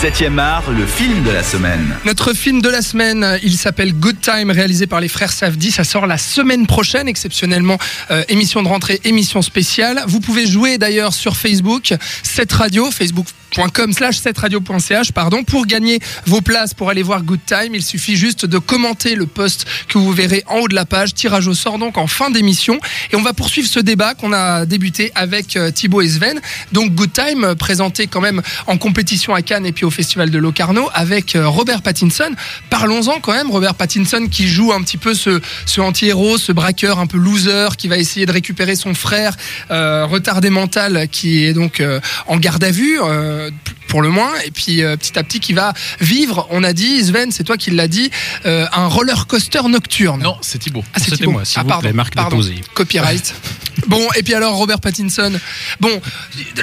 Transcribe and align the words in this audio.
7e 0.00 0.38
art, 0.38 0.70
le 0.70 0.86
film 0.86 1.24
de 1.24 1.30
la 1.30 1.42
semaine. 1.42 1.96
Notre 2.04 2.32
film 2.32 2.62
de 2.62 2.68
la 2.68 2.82
semaine, 2.82 3.36
il 3.42 3.58
s'appelle 3.58 3.92
Good 3.92 4.20
Time, 4.20 4.52
réalisé 4.52 4.86
par 4.86 5.00
les 5.00 5.08
frères 5.08 5.32
Safdie. 5.32 5.72
Ça 5.72 5.82
sort 5.82 6.06
la 6.06 6.18
semaine 6.18 6.68
prochaine, 6.68 7.08
exceptionnellement. 7.08 7.78
euh, 8.12 8.22
émission 8.28 8.62
de 8.62 8.68
rentrée, 8.68 9.00
émission 9.02 9.42
spéciale. 9.42 10.04
Vous 10.06 10.20
pouvez 10.20 10.46
jouer 10.46 10.78
d'ailleurs 10.78 11.12
sur 11.12 11.36
Facebook, 11.36 11.94
cette 12.22 12.52
radio, 12.52 12.92
facebook.com 12.92 13.92
slash 13.92 14.20
7radio.ch, 14.20 15.10
pardon, 15.10 15.42
pour 15.42 15.66
gagner 15.66 15.98
vos 16.26 16.42
places 16.42 16.74
pour 16.74 16.90
aller 16.90 17.02
voir 17.02 17.22
Good 17.22 17.40
Time. 17.46 17.74
Il 17.74 17.82
suffit 17.82 18.14
juste 18.16 18.46
de 18.46 18.58
commenter 18.58 19.16
le 19.16 19.26
post 19.26 19.66
que 19.88 19.98
vous 19.98 20.12
verrez 20.12 20.44
en 20.46 20.58
haut 20.60 20.68
de 20.68 20.76
la 20.76 20.84
page. 20.84 21.14
Tirage 21.14 21.48
au 21.48 21.54
sort 21.54 21.78
donc 21.78 21.98
en 21.98 22.06
fin 22.06 22.30
d'émission. 22.30 22.78
Et 23.10 23.16
on 23.16 23.22
va 23.22 23.32
poursuivre 23.32 23.68
ce 23.68 23.80
débat 23.80 24.14
qu'on 24.14 24.32
a 24.32 24.64
débuté 24.64 25.10
avec 25.16 25.56
euh, 25.56 25.72
Thibaut 25.72 26.02
et 26.02 26.08
Sven. 26.08 26.40
Donc 26.70 26.94
Good 26.94 27.12
Time, 27.12 27.54
présenté 27.56 28.06
quand 28.06 28.20
même 28.20 28.42
en 28.68 28.78
compétition 28.78 29.34
à 29.34 29.42
Cannes 29.42 29.66
et 29.66 29.72
puis 29.72 29.87
au 29.88 29.90
Festival 29.90 30.30
de 30.30 30.38
Locarno 30.38 30.88
avec 30.94 31.34
euh, 31.34 31.48
Robert 31.48 31.82
Pattinson. 31.82 32.30
Parlons-en 32.70 33.18
quand 33.20 33.32
même, 33.32 33.50
Robert 33.50 33.74
Pattinson 33.74 34.26
qui 34.30 34.46
joue 34.48 34.72
un 34.72 34.82
petit 34.82 34.96
peu 34.98 35.14
ce, 35.14 35.40
ce 35.66 35.80
anti-héros, 35.80 36.38
ce 36.38 36.52
braqueur 36.52 36.98
un 37.00 37.06
peu 37.06 37.18
loser 37.18 37.68
qui 37.76 37.88
va 37.88 37.96
essayer 37.98 38.26
de 38.26 38.32
récupérer 38.32 38.76
son 38.76 38.94
frère 38.94 39.36
euh, 39.70 40.06
retardé 40.06 40.50
mental 40.50 41.08
qui 41.10 41.44
est 41.44 41.52
donc 41.54 41.80
euh, 41.80 42.00
en 42.26 42.36
garde 42.36 42.62
à 42.64 42.70
vue. 42.70 42.98
euh, 43.02 43.50
pour 43.88 44.02
le 44.02 44.10
moins, 44.10 44.32
et 44.44 44.50
puis 44.50 44.82
petit 45.00 45.18
à 45.18 45.22
petit 45.22 45.40
qui 45.40 45.54
va 45.54 45.72
vivre, 45.98 46.46
on 46.50 46.62
a 46.62 46.74
dit, 46.74 47.02
Sven, 47.02 47.32
c'est 47.32 47.42
toi 47.42 47.56
qui 47.56 47.70
l'as 47.70 47.88
dit, 47.88 48.10
un 48.44 48.86
roller 48.86 49.26
coaster 49.26 49.62
nocturne. 49.66 50.22
Non, 50.22 50.36
c'est 50.42 50.58
Thibaut. 50.58 50.84
Ah, 50.92 50.98
c'est 51.02 51.16
Thibaut. 51.16 51.30
moi, 51.30 51.46
s'il 51.46 51.58
Ah, 51.58 51.62
vous 51.62 51.68
pardon, 51.68 51.80
plaît, 51.84 51.92
marque 51.94 52.14
pardon. 52.14 52.38
Copyright. 52.74 53.34
Bon, 53.86 54.00
et 54.16 54.22
puis 54.22 54.34
alors 54.34 54.56
Robert 54.56 54.80
Pattinson. 54.80 55.32
Bon, 55.80 55.90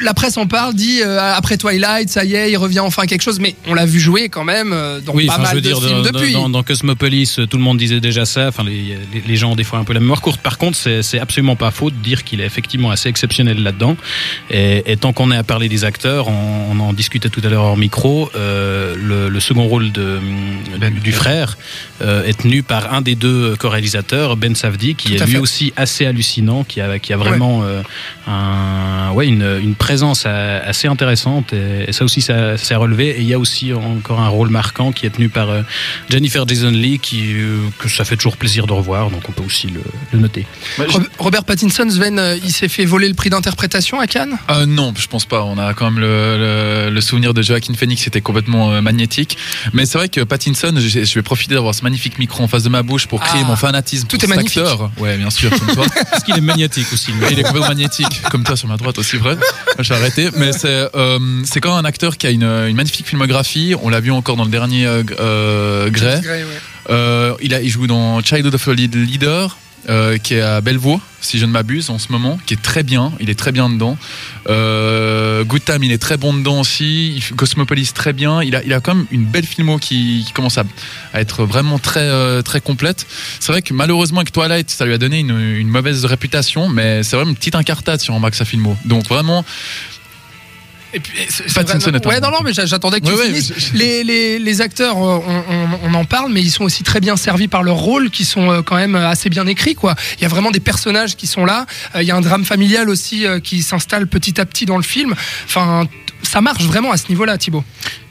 la 0.01 0.13
presse 0.13 0.37
en 0.37 0.47
parle, 0.47 0.73
dit 0.75 1.01
euh, 1.01 1.33
après 1.33 1.57
Twilight, 1.57 2.09
ça 2.09 2.23
y 2.25 2.35
est, 2.35 2.51
il 2.51 2.57
revient 2.57 2.79
enfin 2.81 3.03
à 3.03 3.07
quelque 3.07 3.21
chose, 3.21 3.39
mais 3.39 3.55
on 3.67 3.73
l'a 3.73 3.85
vu 3.85 3.99
jouer 3.99 4.29
quand 4.29 4.43
même 4.43 4.71
euh, 4.73 4.99
dans 4.99 5.13
Oui, 5.13 5.25
pas 5.27 5.33
enfin, 5.33 5.41
mal 5.43 5.49
je 5.51 5.55
veux 5.55 5.61
de 5.61 5.67
dire, 5.67 5.77
films 5.81 6.01
dans, 6.03 6.11
depuis. 6.11 6.33
dans- 6.33 6.49
dans 6.49 6.63
Cosmopolis, 6.63 7.39
euh, 7.39 7.45
tout 7.47 7.57
le 7.57 7.63
monde 7.63 7.77
disait 7.77 7.99
déjà 7.99 8.25
ça. 8.25 8.47
Enfin, 8.49 8.63
les, 8.63 8.97
les- 9.13 9.23
les 9.25 9.35
gens 9.35 9.51
ont 9.51 9.55
des 9.55 9.63
fois 9.63 9.79
un 9.79 9.83
peu 9.83 9.93
la 9.93 9.99
mémoire 9.99 10.21
courte. 10.21 10.41
Par 10.41 10.57
contre, 10.57 10.77
c'est 10.77 11.01
c'est 11.03 11.19
absolument 11.19 11.55
pas 11.55 11.71
faux 11.71 11.89
de 11.89 11.95
dire 11.95 12.23
qu'il 12.23 12.41
est 12.41 12.45
effectivement 12.45 12.91
assez 12.91 13.09
exceptionnel 13.09 13.61
là-dedans. 13.63 13.95
Et, 14.51 14.83
et 14.91 14.97
tant 14.97 15.13
qu'on 15.13 15.31
est 15.31 15.37
à 15.37 15.43
parler 15.43 15.69
des 15.69 15.83
acteurs, 15.85 16.27
on, 16.27 16.71
on 16.71 16.79
en 16.79 16.93
discutait 16.93 17.29
tout 17.29 17.41
à 17.43 17.49
l'heure 17.49 17.63
hors 17.63 17.77
micro. 17.77 18.29
euh, 18.35 18.95
le, 18.97 19.29
le 19.29 19.39
second 19.39 19.67
rôle 19.67 19.91
de, 19.91 20.19
Ben. 20.79 20.93
du, 20.93 20.99
du 20.99 21.11
frère 21.11 21.57
euh, 22.01 22.23
est 22.25 22.39
tenu 22.41 22.63
par 22.63 22.93
un 22.93 23.01
des 23.01 23.15
deux 23.15 23.55
co-réalisateurs, 23.57 24.35
Ben 24.37 24.55
Savdi, 24.55 24.95
qui 24.95 25.09
Tout 25.15 25.23
est 25.23 25.25
lui 25.25 25.33
fait. 25.33 25.37
aussi 25.39 25.73
assez 25.75 26.05
hallucinant, 26.05 26.63
qui 26.63 26.81
a, 26.81 26.97
qui 27.05 27.13
a 27.13 27.17
vraiment 27.17 27.61
euh, 27.63 27.83
un, 28.27 29.11
ouais, 29.13 29.27
une, 29.27 29.59
une 29.61 29.75
présence 29.75 30.25
assez 30.25 30.87
intéressante. 30.87 31.53
Et, 31.53 31.85
et 31.87 31.93
ça 31.93 32.03
aussi, 32.03 32.21
ça, 32.21 32.57
s'est 32.57 32.75
relevé. 32.75 33.09
Et 33.09 33.21
il 33.21 33.27
y 33.27 33.33
a 33.33 33.39
aussi 33.39 33.73
encore 33.73 34.19
un 34.19 34.27
rôle 34.27 34.49
marquant 34.49 34.91
qui 34.91 35.05
est 35.05 35.11
tenu 35.11 35.29
par 35.29 35.49
euh, 35.51 35.61
Jennifer 36.09 36.47
Jason 36.47 36.71
Lee, 36.71 36.97
qui, 36.99 37.33
euh, 37.35 37.59
que 37.77 37.87
ça 37.89 38.05
fait 38.05 38.15
toujours 38.15 38.37
plaisir 38.37 38.65
de 38.65 38.73
revoir. 38.73 39.11
Donc 39.11 39.21
on 39.29 39.31
peut 39.31 39.43
aussi 39.45 39.67
le, 39.67 39.81
le 40.13 40.19
noter. 40.19 40.47
Je- 40.79 40.97
Robert 41.19 41.43
Pattinson, 41.43 41.87
Sven, 41.89 42.19
il 42.43 42.51
s'est 42.51 42.67
fait 42.69 42.85
voler 42.85 43.07
le 43.07 43.13
prix 43.13 43.29
d'interprétation 43.29 43.99
à 43.99 44.07
Cannes? 44.07 44.37
Euh, 44.49 44.65
non, 44.65 44.93
je 44.97 45.07
pense 45.07 45.25
pas. 45.25 45.43
On 45.43 45.57
a 45.59 45.73
quand 45.75 45.91
même 45.91 45.99
le, 45.99 46.87
le- 46.87 46.89
le 46.89 47.01
souvenir 47.01 47.33
de 47.35 47.41
Joaquin 47.43 47.73
Phoenix 47.75 48.01
qui 48.01 48.09
était 48.09 48.21
complètement 48.21 48.71
euh, 48.71 48.81
magnétique. 48.81 49.37
Mais 49.73 49.85
c'est 49.85 49.97
vrai 49.99 50.09
que 50.09 50.21
Pattinson, 50.21 50.73
je, 50.77 51.03
je 51.03 51.13
vais 51.13 51.21
profiter 51.21 51.53
d'avoir 51.53 51.75
ce 51.75 51.83
magnique 51.83 52.17
micro 52.17 52.43
en 52.43 52.47
face 52.47 52.63
de 52.63 52.69
ma 52.69 52.81
bouche 52.81 53.05
pour 53.07 53.19
crier 53.19 53.43
Ah, 53.45 53.49
mon 53.49 53.55
fanatisme 53.55 54.07
tout 54.07 54.17
pour 54.17 54.23
est 54.31 54.35
magnifique. 54.35 54.57
acteur. 54.63 54.89
Ouais, 54.97 55.17
bien 55.17 55.29
sûr, 55.29 55.49
comme 55.51 55.73
toi. 55.75 55.85
Parce 56.11 56.23
qu'il 56.23 56.35
est 56.37 56.41
magnétique 56.41 56.84
aussi. 56.93 57.11
il 57.31 57.39
est 57.39 57.43
complètement 57.43 57.69
magnétique, 57.69 58.21
comme 58.31 58.43
toi 58.43 58.55
sur 58.55 58.67
ma 58.67 58.77
droite 58.77 58.97
aussi, 58.97 59.17
vrai. 59.17 59.37
J'ai 59.79 59.93
arrêté. 59.93 60.29
Mais 60.37 60.51
c'est 60.53 60.89
euh, 60.95 61.19
c'est 61.45 61.59
quand 61.61 61.75
même 61.75 61.85
un 61.85 61.87
acteur 61.87 62.17
qui 62.17 62.27
a 62.27 62.31
une, 62.31 62.43
une 62.43 62.75
magnifique 62.75 63.07
filmographie. 63.07 63.75
On 63.81 63.89
l'a 63.89 63.99
vu 63.99 64.11
encore 64.11 64.35
dans 64.35 64.45
le 64.45 64.51
dernier 64.51 64.85
euh, 64.85 65.03
euh, 65.19 65.89
Grey. 65.89 66.21
Grey, 66.21 66.43
ouais. 66.43 66.59
Euh, 66.89 67.33
il, 67.41 67.53
a, 67.53 67.61
il 67.61 67.69
joue 67.69 67.87
dans 67.87 68.21
Childhood 68.21 68.53
of 68.53 68.67
a 68.67 68.73
Leader, 68.73 69.57
euh, 69.87 70.17
qui 70.17 70.33
est 70.33 70.41
à 70.41 70.61
Bellevaux, 70.61 70.99
si 71.21 71.37
je 71.37 71.45
ne 71.45 71.51
m'abuse, 71.51 71.89
en 71.89 71.99
ce 71.99 72.11
moment, 72.11 72.39
qui 72.45 72.53
est 72.55 72.61
très 72.61 72.83
bien. 72.83 73.11
Il 73.19 73.29
est 73.29 73.37
très 73.37 73.51
bien 73.51 73.69
dedans. 73.69 73.97
Euh, 74.49 75.43
il 75.81 75.91
est 75.91 75.97
très 75.97 76.17
bon 76.17 76.33
dedans 76.33 76.59
aussi. 76.59 77.23
Cosmopolis, 77.35 77.93
très 77.93 78.13
bien. 78.13 78.41
Il 78.41 78.55
a, 78.55 78.63
il 78.63 78.73
a 78.73 78.79
quand 78.79 78.95
même 78.95 79.05
une 79.11 79.25
belle 79.25 79.45
filmo 79.45 79.77
qui, 79.77 80.25
commence 80.33 80.57
à, 80.57 80.63
être 81.13 81.45
vraiment 81.45 81.79
très, 81.79 82.01
euh, 82.01 82.41
très 82.41 82.61
complète. 82.61 83.05
C'est 83.39 83.51
vrai 83.51 83.61
que 83.61 83.73
malheureusement, 83.73 84.19
avec 84.19 84.31
Twilight, 84.31 84.69
ça 84.69 84.85
lui 84.85 84.93
a 84.93 84.97
donné 84.97 85.19
une, 85.19 85.67
mauvaise 85.67 86.05
réputation, 86.05 86.69
mais 86.69 87.03
c'est 87.03 87.15
vraiment 87.15 87.31
une 87.31 87.37
petite 87.37 87.55
incartade 87.55 88.01
on 88.09 88.15
remarque 88.15 88.35
sa 88.35 88.45
filmo. 88.45 88.77
Donc 88.85 89.07
vraiment, 89.07 89.43
Et 90.93 90.99
puis, 90.99 91.13
Pattinson 91.53 91.91
Ouais, 92.05 92.19
non, 92.21 92.31
non, 92.31 92.39
mais 92.43 92.53
j'a- 92.53 92.65
j'attendais 92.65 93.01
que 93.01 93.05
tu 93.05 93.11
Ouais, 93.11 93.17
ouais, 93.19 93.25
finisses. 93.27 93.51
mais 93.51 93.59
je- 93.59 93.73
Les, 93.73 94.03
les, 94.03 94.39
les 94.39 94.61
acteurs, 94.61 94.97
euh, 94.97 95.19
on, 95.27 95.43
on- 95.53 95.79
on 95.89 95.93
en 95.93 96.05
parle, 96.05 96.31
mais 96.31 96.41
ils 96.41 96.51
sont 96.51 96.63
aussi 96.63 96.83
très 96.83 97.01
bien 97.01 97.17
servis 97.17 97.47
par 97.47 97.63
leurs 97.63 97.75
rôles, 97.77 98.09
qui 98.09 98.23
sont 98.23 98.49
euh, 98.51 98.61
quand 98.61 98.75
même 98.77 98.95
assez 98.95 99.29
bien 99.29 99.45
écrits. 99.47 99.75
Quoi. 99.75 99.95
Il 100.17 100.21
y 100.21 100.25
a 100.25 100.29
vraiment 100.29 100.51
des 100.51 100.59
personnages 100.61 101.15
qui 101.15 101.27
sont 101.27 101.43
là. 101.45 101.65
Euh, 101.95 102.01
Il 102.01 102.07
y 102.07 102.11
a 102.11 102.15
un 102.15 102.21
drame 102.21 102.45
familial 102.45 102.89
aussi 102.89 103.25
euh, 103.25 103.39
qui 103.39 103.61
s'installe 103.63 104.07
petit 104.07 104.39
à 104.39 104.45
petit 104.45 104.65
dans 104.65 104.77
le 104.77 104.83
film. 104.83 105.13
Enfin, 105.45 105.85
ça 106.23 106.39
marche 106.41 106.63
vraiment 106.63 106.91
à 106.91 106.97
ce 106.97 107.09
niveau-là, 107.09 107.37
Thibaut. 107.37 107.63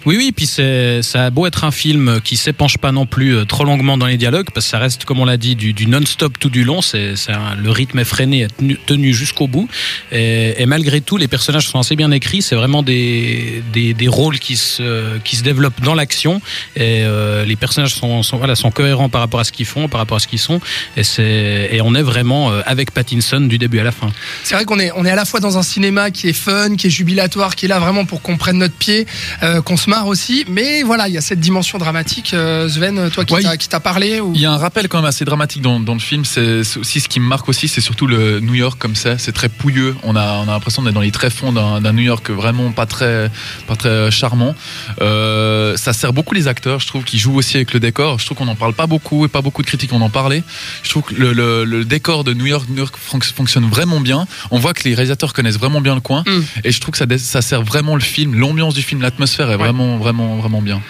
Oui, 0.06 0.16
oui, 0.18 0.32
puis 0.36 0.46
c'est, 0.46 1.00
ça 1.02 1.26
a 1.26 1.30
beau 1.30 1.46
être 1.46 1.64
un 1.64 1.70
film 1.70 2.20
qui 2.22 2.36
s'épanche 2.36 2.76
pas 2.78 2.92
non 2.92 3.06
plus 3.06 3.36
euh, 3.36 3.44
trop 3.44 3.64
longuement 3.64 3.96
dans 3.96 4.06
les 4.06 4.18
dialogues, 4.18 4.48
parce 4.52 4.66
que 4.66 4.70
ça 4.70 4.78
reste, 4.78 5.04
comme 5.06 5.18
on 5.20 5.24
l'a 5.24 5.36
dit, 5.38 5.54
du, 5.56 5.86
non-stop 5.86 6.38
tout 6.38 6.50
du 6.50 6.62
long. 6.64 6.82
C'est, 6.82 7.16
c'est 7.16 7.32
un- 7.32 7.54
le 7.56 7.70
rythme 7.70 7.98
effréné 7.98 8.42
est 8.42 8.56
tenu, 8.56 8.78
tenu 8.86 9.14
jusqu'au 9.14 9.46
bout. 9.48 9.68
Et, 10.12 10.60
et 10.62 10.66
malgré 10.66 11.00
tout, 11.00 11.16
les 11.16 11.28
personnages 11.28 11.68
sont 11.68 11.78
assez 11.78 11.96
bien 11.96 12.10
écrits. 12.10 12.42
C'est 12.42 12.54
vraiment 12.54 12.82
des, 12.82 13.62
des, 13.72 13.94
des 13.94 14.08
rôles 14.08 14.38
qui 14.38 14.56
se, 14.56 15.16
qui 15.20 15.36
se 15.36 15.42
développent 15.42 15.80
dans 15.82 15.94
l'action. 15.94 16.42
Et 16.76 17.02
euh, 17.04 17.44
les 17.46 17.56
personnages 17.56 17.94
sont, 17.94 18.22
sont, 18.22 18.36
voilà, 18.36 18.56
sont 18.56 18.70
cohérents 18.70 19.08
par 19.08 19.22
rapport 19.22 19.40
à 19.40 19.44
ce 19.44 19.52
qu'ils 19.52 19.66
font, 19.66 19.88
par 19.88 20.00
rapport 20.00 20.16
à 20.18 20.20
ce 20.20 20.26
qu'ils 20.26 20.38
sont. 20.38 20.60
Et, 20.98 21.02
c'est, 21.04 21.70
et 21.72 21.80
on 21.80 21.94
est 21.94 22.02
vraiment 22.02 22.52
euh, 22.52 22.60
avec 22.66 22.90
Pattinson 22.90 23.40
du 23.40 23.56
début 23.58 23.78
à 23.78 23.84
la 23.84 23.92
fin. 23.92 24.10
C'est 24.42 24.54
vrai 24.54 24.64
qu'on 24.66 24.78
est, 24.78 24.90
on 24.96 25.04
est 25.06 25.10
à 25.10 25.16
la 25.16 25.24
fois 25.24 25.40
dans 25.40 25.56
un 25.56 25.62
cinéma 25.62 26.10
qui 26.10 26.28
est 26.28 26.32
fun, 26.34 26.76
qui 26.76 26.88
est 26.88 26.90
jubilatoire, 26.90 27.56
qui 27.56 27.64
est 27.64 27.68
là 27.68 27.78
vraiment 27.78 28.04
pour 28.04 28.20
qu'on 28.20 28.36
prenne 28.36 28.58
notre 28.58 28.74
pied, 28.74 29.06
euh, 29.42 29.62
qu'on 29.62 29.76
se 29.78 29.88
marre 29.94 30.06
aussi. 30.08 30.44
Mais 30.48 30.82
voilà, 30.82 31.08
il 31.08 31.14
y 31.14 31.18
a 31.18 31.20
cette 31.20 31.40
dimension 31.40 31.78
dramatique. 31.78 32.32
Euh, 32.34 32.68
Sven, 32.68 33.10
toi 33.10 33.24
qui 33.24 33.34
Ouais, 33.34 33.42
t'as 33.68 33.80
parlé 33.80 34.20
ou... 34.20 34.32
Il 34.34 34.40
y 34.40 34.46
a 34.46 34.52
un 34.52 34.56
rappel 34.56 34.88
quand 34.88 34.98
même 34.98 35.06
assez 35.14 35.24
dramatique 35.24 35.62
dans, 35.62 35.78
dans 35.80 35.94
le 35.94 36.00
film. 36.00 36.24
C'est 36.24 36.60
aussi 36.76 37.00
ce 37.00 37.08
qui 37.08 37.20
me 37.20 37.26
marque 37.26 37.48
aussi, 37.48 37.68
c'est 37.68 37.80
surtout 37.80 38.06
le 38.06 38.40
New 38.40 38.54
York 38.54 38.76
comme 38.78 38.94
ça. 38.96 39.18
C'est 39.18 39.32
très 39.32 39.48
pouilleux. 39.48 39.94
On 40.02 40.14
a, 40.16 40.26
on 40.44 40.48
a 40.48 40.52
l'impression 40.52 40.82
d'être 40.82 40.94
dans 40.94 41.00
les 41.00 41.10
tréfonds 41.12 41.52
d'un 41.52 41.80
d'un 41.80 41.92
New 41.92 42.02
York 42.12 42.30
vraiment 42.30 42.70
pas 42.72 42.86
très, 42.86 43.30
pas 43.68 43.76
très 43.76 44.10
charmant. 44.10 44.54
Euh, 45.02 45.76
ça 45.76 45.92
sert 45.92 46.12
beaucoup 46.12 46.34
les 46.34 46.48
acteurs, 46.48 46.80
je 46.80 46.86
trouve, 46.86 47.04
qui 47.04 47.18
jouent 47.18 47.36
aussi 47.36 47.56
avec 47.56 47.72
le 47.72 47.80
décor. 47.80 48.18
Je 48.18 48.24
trouve 48.26 48.38
qu'on 48.38 48.44
n'en 48.52 48.54
parle 48.64 48.74
pas 48.74 48.86
beaucoup 48.86 49.24
et 49.24 49.28
pas 49.28 49.42
beaucoup 49.42 49.62
de 49.62 49.66
critiques 49.66 49.92
en 49.92 50.00
en 50.00 50.10
parlaient. 50.10 50.42
Je 50.82 50.90
trouve 50.90 51.02
que 51.02 51.14
le, 51.14 51.32
le- 51.32 51.64
le 51.64 51.84
décor 51.84 52.24
de 52.24 52.32
New 52.34 52.46
York, 52.46 52.66
New 52.68 52.78
York 52.78 52.94
fonc- 52.98 53.32
fonctionne 53.34 53.66
vraiment 53.68 54.00
bien. 54.00 54.26
On 54.50 54.58
voit 54.58 54.74
que 54.74 54.82
les 54.88 54.94
réalisateurs 54.94 55.32
connaissent 55.32 55.58
vraiment 55.58 55.80
bien 55.80 55.94
le 55.94 56.00
coin. 56.00 56.22
Mm. 56.26 56.40
Et 56.64 56.72
je 56.72 56.80
trouve 56.80 56.92
que 56.92 56.98
ça, 56.98 57.06
ça 57.18 57.42
sert 57.42 57.62
vraiment 57.62 57.94
le 57.94 58.02
film. 58.02 58.34
L'ambiance 58.34 58.74
du 58.74 58.82
film, 58.82 59.00
l'atmosphère 59.02 59.48
est 59.50 59.54
Ouais. 59.54 59.58
vraiment, 59.70 59.83
vraiment, 59.98 60.36
vraiment 60.36 60.62
bien. 60.62 60.80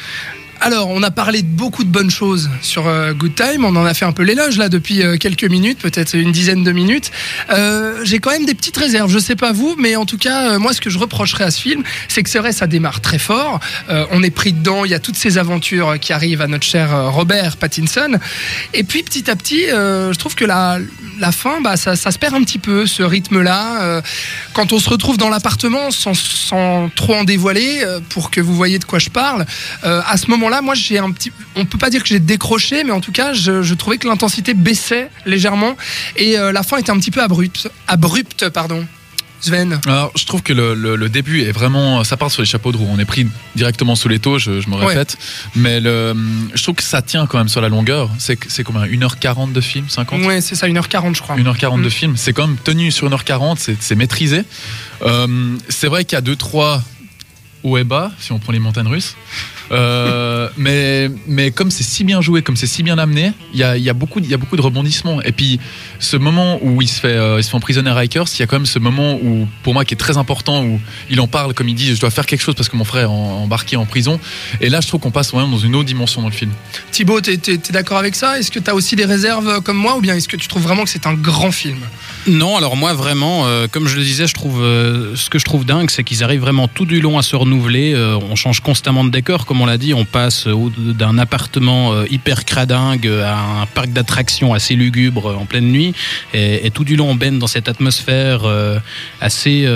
Alors, 0.66 0.88
on 0.88 1.02
a 1.02 1.10
parlé 1.10 1.42
de 1.42 1.46
beaucoup 1.46 1.84
de 1.84 1.90
bonnes 1.90 2.10
choses 2.10 2.48
sur 2.62 2.86
euh, 2.86 3.12
Good 3.12 3.34
Time. 3.34 3.66
On 3.66 3.76
en 3.76 3.84
a 3.84 3.92
fait 3.92 4.06
un 4.06 4.12
peu 4.12 4.22
l'éloge 4.22 4.56
là 4.56 4.70
depuis 4.70 5.02
euh, 5.02 5.18
quelques 5.18 5.44
minutes, 5.44 5.78
peut-être 5.78 6.14
une 6.14 6.32
dizaine 6.32 6.64
de 6.64 6.72
minutes. 6.72 7.10
Euh, 7.50 8.00
J'ai 8.04 8.18
quand 8.18 8.30
même 8.30 8.46
des 8.46 8.54
petites 8.54 8.78
réserves. 8.78 9.10
Je 9.10 9.18
sais 9.18 9.36
pas 9.36 9.52
vous, 9.52 9.76
mais 9.78 9.94
en 9.94 10.06
tout 10.06 10.16
cas, 10.16 10.58
moi, 10.58 10.72
ce 10.72 10.80
que 10.80 10.88
je 10.88 10.98
reprocherais 10.98 11.44
à 11.44 11.50
ce 11.50 11.60
film, 11.60 11.82
c'est 12.08 12.22
que 12.22 12.30
c'est 12.30 12.38
vrai, 12.38 12.52
ça 12.52 12.66
démarre 12.66 13.02
très 13.02 13.18
fort. 13.18 13.60
On 13.90 14.22
est 14.22 14.30
pris 14.30 14.54
dedans. 14.54 14.86
Il 14.86 14.90
y 14.90 14.94
a 14.94 15.00
toutes 15.00 15.16
ces 15.16 15.36
aventures 15.36 16.00
qui 16.00 16.14
arrivent 16.14 16.40
à 16.40 16.46
notre 16.46 16.64
cher 16.64 17.12
Robert 17.12 17.58
Pattinson. 17.58 18.18
Et 18.72 18.84
puis, 18.84 19.02
petit 19.02 19.30
à 19.30 19.36
petit, 19.36 19.66
je 19.68 20.16
trouve 20.16 20.34
que 20.34 20.46
la, 20.46 20.78
fin, 21.30 21.60
bah, 21.60 21.76
ça, 21.76 21.96
se 21.96 22.18
perd 22.18 22.34
un 22.34 22.42
petit 22.42 22.58
peu, 22.58 22.86
ce 22.86 23.02
rythme-là. 23.02 24.00
Quand 24.54 24.72
on 24.72 24.78
se 24.78 24.88
retrouve 24.88 25.18
dans 25.18 25.28
l'appartement, 25.28 25.90
sans, 25.90 26.14
sans 26.14 26.88
trop 26.88 27.16
en 27.16 27.24
dévoiler, 27.24 27.84
pour 28.08 28.30
que 28.30 28.40
vous 28.40 28.54
voyez 28.54 28.78
de 28.78 28.84
quoi 28.84 28.98
je 28.98 29.10
parle, 29.10 29.44
à 29.82 30.16
ce 30.16 30.30
moment-là, 30.30 30.53
moi, 30.62 30.74
j'ai 30.74 30.98
un 30.98 31.10
petit. 31.10 31.32
On 31.56 31.64
peut 31.64 31.78
pas 31.78 31.90
dire 31.90 32.02
que 32.02 32.08
j'ai 32.08 32.20
décroché, 32.20 32.84
mais 32.84 32.92
en 32.92 33.00
tout 33.00 33.12
cas, 33.12 33.32
je, 33.32 33.62
je 33.62 33.74
trouvais 33.74 33.98
que 33.98 34.06
l'intensité 34.08 34.54
baissait 34.54 35.10
légèrement 35.26 35.76
et 36.16 36.38
euh, 36.38 36.52
la 36.52 36.62
fin 36.62 36.76
était 36.78 36.90
un 36.90 36.98
petit 36.98 37.10
peu 37.10 37.22
abrupte. 37.22 37.70
Abrupte, 37.86 38.48
pardon. 38.50 38.86
Sven. 39.40 39.78
Alors, 39.84 40.10
je 40.16 40.24
trouve 40.24 40.42
que 40.42 40.54
le, 40.54 40.72
le- 40.72 40.96
le 40.96 41.08
début 41.10 41.42
est 41.42 41.52
vraiment. 41.52 42.02
Ça 42.02 42.16
part 42.16 42.30
sur 42.30 42.40
les 42.40 42.46
chapeaux 42.46 42.72
de 42.72 42.78
roue. 42.78 42.88
On 42.90 42.98
est 42.98 43.04
pris 43.04 43.26
directement 43.56 43.94
sous 43.94 44.08
les 44.08 44.18
taux, 44.18 44.38
je, 44.38 44.62
je 44.62 44.70
me 44.70 44.76
Ouais. 44.76 44.86
répète. 44.86 45.18
Mais 45.54 45.80
le, 45.80 46.16
je 46.54 46.62
trouve 46.62 46.76
que 46.76 46.82
ça 46.82 47.02
tient 47.02 47.26
quand 47.26 47.36
même 47.36 47.50
sur 47.50 47.60
la 47.60 47.68
longueur. 47.68 48.08
C'est 48.18 48.38
c'est 48.48 48.64
combien? 48.64 48.86
1h40 48.86 49.52
de 49.52 49.60
film 49.60 49.84
50 49.86 50.22
Ouais, 50.22 50.40
c'est 50.40 50.54
ça, 50.54 50.66
1h40, 50.66 51.14
je 51.14 51.20
crois. 51.20 51.36
1h40 51.36 51.82
de 51.82 51.88
Mm. 51.88 51.90
film. 51.90 52.16
C'est 52.16 52.32
quand 52.32 52.46
même 52.46 52.56
tenu 52.56 52.90
sur 52.90 53.06
1h40, 53.06 53.58
c'est- 53.58 53.76
c'est 53.80 53.96
maîtrisé. 53.96 54.44
Euh, 55.02 55.26
c'est 55.68 55.88
vrai 55.88 56.06
qu'il 56.06 56.16
y 56.16 56.18
a 56.18 56.22
2-3 56.22 56.80
hauts 57.64 57.76
et 57.76 57.84
bas, 57.84 58.12
si 58.20 58.32
on 58.32 58.38
prend 58.38 58.52
les 58.52 58.58
montagnes 58.60 58.88
russes. 58.88 59.14
Euh, 59.72 60.48
mais, 60.56 61.10
mais 61.26 61.50
comme 61.50 61.70
c'est 61.70 61.84
si 61.84 62.04
bien 62.04 62.20
joué, 62.20 62.42
comme 62.42 62.56
c'est 62.56 62.66
si 62.66 62.82
bien 62.82 62.98
amené, 62.98 63.32
il 63.52 63.58
y 63.58 63.64
a, 63.64 63.76
y, 63.76 63.88
a 63.88 63.94
beaucoup, 63.94 64.20
de 64.20 64.60
rebondissements. 64.60 65.22
Et 65.22 65.32
puis, 65.32 65.58
ce 65.98 66.16
moment 66.16 66.58
où 66.62 66.82
il 66.82 66.88
se 66.88 67.00
fait, 67.00 67.08
euh, 67.08 67.38
il 67.38 67.44
se 67.44 67.50
fait 67.50 67.56
emprisonner 67.56 67.90
à 67.90 67.94
Rikers, 67.94 68.24
il 68.34 68.40
y 68.40 68.42
a 68.42 68.46
quand 68.46 68.56
même 68.56 68.66
ce 68.66 68.78
moment 68.78 69.14
où, 69.14 69.48
pour 69.62 69.74
moi, 69.74 69.84
qui 69.84 69.94
est 69.94 69.98
très 69.98 70.16
important, 70.16 70.64
où 70.64 70.80
il 71.10 71.20
en 71.20 71.26
parle, 71.26 71.54
comme 71.54 71.68
il 71.68 71.74
dit, 71.74 71.94
je 71.94 72.00
dois 72.00 72.10
faire 72.10 72.26
quelque 72.26 72.42
chose 72.42 72.54
parce 72.54 72.68
que 72.68 72.76
mon 72.76 72.84
frère 72.84 73.04
est 73.04 73.12
embarqué 73.12 73.76
en 73.76 73.86
prison. 73.86 74.20
Et 74.60 74.68
là, 74.68 74.80
je 74.80 74.88
trouve 74.88 75.00
qu'on 75.00 75.10
passe 75.10 75.32
vraiment 75.32 75.48
dans 75.48 75.58
une 75.58 75.74
autre 75.74 75.86
dimension 75.86 76.22
dans 76.22 76.28
le 76.28 76.34
film. 76.34 76.52
Thibaut, 76.94 77.20
t'es 77.20 77.36
t'es- 77.38 77.58
t'es 77.58 77.72
d'accord 77.72 77.98
avec 77.98 78.14
ça? 78.14 78.38
Est-ce 78.38 78.52
que 78.52 78.60
t'as 78.60 78.72
aussi 78.72 78.94
des 78.94 79.04
réserves 79.04 79.48
euh, 79.48 79.60
comme 79.60 79.76
moi 79.76 79.96
ou 79.96 80.00
bien 80.00 80.14
est-ce 80.14 80.28
que 80.28 80.36
tu 80.36 80.46
trouves 80.46 80.62
vraiment 80.62 80.84
que 80.84 80.90
c'est 80.90 81.08
un 81.08 81.14
grand 81.14 81.50
film? 81.50 81.78
Non, 82.28 82.56
alors 82.56 82.76
moi 82.76 82.92
vraiment, 82.94 83.46
euh, 83.46 83.66
comme 83.68 83.88
je 83.88 83.96
le 83.96 84.04
disais, 84.04 84.28
je 84.28 84.32
trouve 84.32 84.62
euh, 84.62 85.16
ce 85.16 85.28
que 85.28 85.40
je 85.40 85.44
trouve 85.44 85.64
dingue, 85.64 85.90
c'est 85.90 86.04
qu'ils 86.04 86.22
arrivent 86.22 86.42
vraiment 86.42 86.68
tout 86.68 86.84
du 86.86 87.00
long 87.00 87.18
à 87.18 87.22
se 87.22 87.34
renouveler. 87.34 87.94
Euh, 87.94 88.16
on 88.30 88.36
change 88.36 88.60
constamment 88.60 89.02
de 89.04 89.10
décor, 89.10 89.44
comme 89.44 89.60
on 89.60 89.66
l'a 89.66 89.76
dit. 89.76 89.92
On 89.92 90.04
passe 90.04 90.46
d'un 90.46 91.18
appartement 91.18 92.04
hyper 92.04 92.44
cradingue 92.44 93.08
à 93.08 93.62
un 93.62 93.66
parc 93.66 93.88
d'attractions 93.88 94.54
assez 94.54 94.76
lugubre 94.76 95.36
en 95.36 95.46
pleine 95.46 95.66
nuit, 95.72 95.94
et, 96.32 96.64
et 96.64 96.70
tout 96.70 96.84
du 96.84 96.94
long 96.94 97.10
on 97.10 97.16
baigne 97.16 97.40
dans 97.40 97.48
cette 97.48 97.68
atmosphère 97.68 98.42
assez 99.20 99.66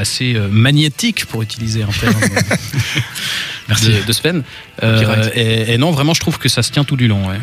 assez 0.00 0.36
magnétique, 0.50 1.26
pour 1.26 1.42
utiliser 1.42 1.84
un 1.84 1.92
terme. 2.00 2.14
Merci. 3.70 3.86
De, 3.86 4.02
de 4.06 4.12
Sven. 4.12 4.42
Euh, 4.82 5.30
et, 5.34 5.72
et 5.72 5.78
non, 5.78 5.90
vraiment, 5.90 6.14
je 6.14 6.20
trouve 6.20 6.38
que 6.38 6.48
ça 6.48 6.62
se 6.62 6.70
tient 6.70 6.84
tout 6.84 6.96
du 6.96 7.08
long. 7.08 7.28
ouais. 7.28 7.38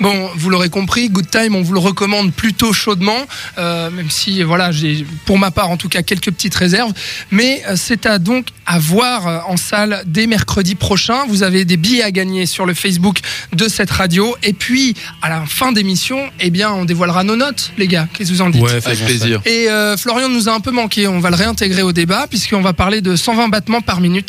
Bon, 0.00 0.30
vous 0.34 0.48
l'aurez 0.48 0.70
compris, 0.70 1.10
Good 1.10 1.28
Time, 1.30 1.54
on 1.54 1.60
vous 1.60 1.74
le 1.74 1.78
recommande 1.78 2.32
plutôt 2.32 2.72
chaudement, 2.72 3.18
euh, 3.58 3.90
même 3.90 4.08
si, 4.08 4.42
voilà, 4.42 4.72
j'ai, 4.72 5.04
pour 5.26 5.38
ma 5.38 5.50
part, 5.50 5.68
en 5.68 5.76
tout 5.76 5.90
cas, 5.90 6.00
quelques 6.02 6.30
petites 6.30 6.54
réserves. 6.54 6.92
Mais 7.30 7.62
euh, 7.68 7.74
c'est 7.76 8.06
à 8.06 8.18
donc 8.18 8.46
à 8.64 8.78
voir 8.78 9.26
euh, 9.26 9.38
en 9.46 9.58
salle 9.58 10.02
dès 10.06 10.26
mercredi 10.26 10.74
prochain. 10.74 11.26
Vous 11.28 11.42
avez 11.42 11.66
des 11.66 11.76
billets 11.76 12.02
à 12.02 12.10
gagner 12.12 12.46
sur 12.46 12.64
le 12.64 12.72
Facebook 12.72 13.18
de 13.52 13.68
cette 13.68 13.90
radio. 13.90 14.34
Et 14.42 14.54
puis, 14.54 14.94
à 15.20 15.28
la 15.28 15.44
fin 15.44 15.70
d'émission, 15.70 16.18
eh 16.40 16.48
bien, 16.48 16.70
on 16.72 16.86
dévoilera 16.86 17.22
nos 17.22 17.36
notes, 17.36 17.70
les 17.76 17.86
gars. 17.86 18.08
Qu'est-ce 18.14 18.30
que 18.30 18.36
vous 18.36 18.42
en 18.42 18.48
dites 18.48 18.64
Avec 18.64 19.04
plaisir. 19.04 19.42
Et 19.44 19.68
euh, 19.68 19.98
Florian 19.98 20.30
nous 20.30 20.48
a 20.48 20.52
un 20.54 20.60
peu 20.60 20.70
manqué. 20.70 21.08
On 21.08 21.20
va 21.20 21.28
le 21.28 21.36
réintégrer 21.36 21.82
au 21.82 21.92
débat, 21.92 22.26
puisqu'on 22.26 22.62
va 22.62 22.72
parler 22.72 23.02
de 23.02 23.16
120 23.16 23.48
battements 23.48 23.82
par 23.82 24.00
minute 24.00 24.28